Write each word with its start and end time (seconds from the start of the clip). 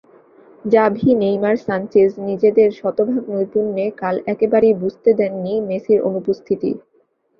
Xavi, 0.65 1.09
Neymar, 1.15 1.55
Sanchez 1.65 2.09
নিজেদের 2.27 2.69
শতভাগ 2.79 3.23
নৈপুণ্যে 3.31 3.85
কাল 4.01 4.15
একেবারেই 4.27 4.75
বুঝতে 4.81 5.09
দেননি 5.19 5.53
মেসির 5.69 5.99
অনুপস্থিতি। 6.09 6.71